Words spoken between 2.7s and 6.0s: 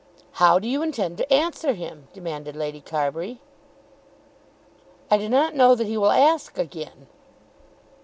Carbury. "I do not know that he